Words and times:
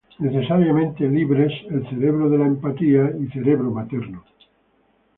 Necesariamente 0.17 1.07
libres", 1.07 1.53
"El 1.69 1.87
cerebro 1.87 2.27
de 2.27 2.39
la 2.39 2.47
empatía" 2.47 3.13
y 3.19 3.27
"Cerebro 3.27 3.69
materno. 3.69 4.23